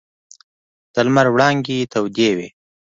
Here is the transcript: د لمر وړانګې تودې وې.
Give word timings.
د 0.93 0.95
لمر 1.05 1.27
وړانګې 1.33 1.89
تودې 1.91 2.29
وې. 2.37 2.47